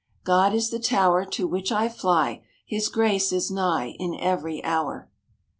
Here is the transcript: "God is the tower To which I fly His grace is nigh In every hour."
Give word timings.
"God 0.23 0.55
is 0.55 0.71
the 0.71 0.79
tower 0.79 1.25
To 1.25 1.45
which 1.47 1.71
I 1.71 1.87
fly 1.87 2.43
His 2.65 2.89
grace 2.89 3.31
is 3.31 3.51
nigh 3.51 3.89
In 3.99 4.17
every 4.19 4.63
hour." 4.63 5.11